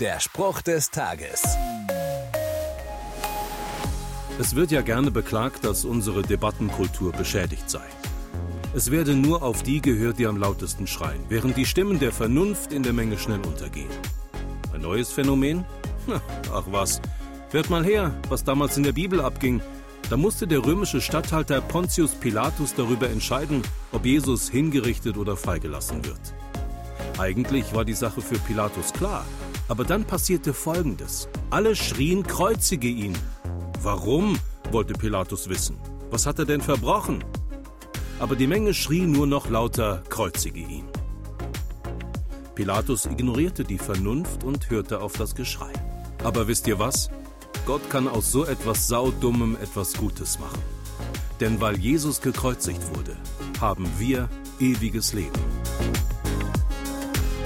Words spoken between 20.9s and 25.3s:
Statthalter Pontius Pilatus darüber entscheiden, ob Jesus hingerichtet